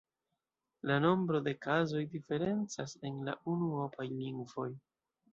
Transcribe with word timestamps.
La 0.91 0.95
nombro 1.01 1.41
de 1.47 1.51
kazoj 1.65 2.01
diferencas 2.13 2.95
en 3.09 3.19
la 3.27 3.35
unuopaj 3.53 4.07
lingvoj. 4.15 4.67